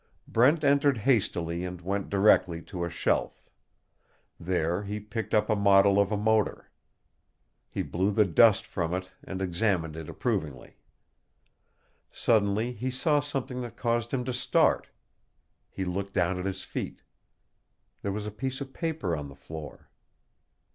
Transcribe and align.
Brent 0.27 0.63
entered 0.63 0.97
hastily 0.97 1.63
and 1.63 1.79
went 1.79 2.09
directly 2.09 2.59
to 2.63 2.83
a 2.83 2.89
shelf. 2.89 3.47
There 4.39 4.81
he 4.81 4.99
picked 4.99 5.31
up 5.31 5.47
a 5.47 5.55
model 5.55 5.99
of 5.99 6.11
a 6.11 6.17
motor. 6.17 6.71
He 7.69 7.83
blew 7.83 8.09
the 8.09 8.25
dust 8.25 8.65
from 8.65 8.95
it 8.95 9.11
and 9.23 9.43
examined 9.43 9.95
it 9.95 10.09
approvingly. 10.09 10.77
Suddenly 12.11 12.71
he 12.71 12.89
saw 12.89 13.19
something 13.19 13.61
that 13.61 13.77
caused 13.77 14.09
him 14.09 14.25
to 14.25 14.33
start. 14.33 14.89
He 15.69 15.85
looked 15.85 16.13
down 16.13 16.39
at 16.39 16.45
his 16.47 16.63
feet. 16.63 17.03
There 18.01 18.11
was 18.11 18.25
a 18.25 18.31
piece 18.31 18.59
of 18.59 18.73
paper 18.73 19.15
on 19.15 19.29
the 19.29 19.35
floor. 19.35 19.91